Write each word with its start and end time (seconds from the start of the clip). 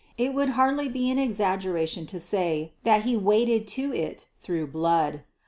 It 0.17 0.33
would 0.33 0.49
hardly 0.57 0.89
be 0.89 1.11
an 1.11 1.19
exaggeration 1.19 2.07
to 2.07 2.19
say 2.19 2.73
that 2.81 3.03
he 3.03 3.15
waded 3.15 3.67
to 3.77 3.93
it 3.93 4.25
through 4.39 4.65
blood. 4.65 5.21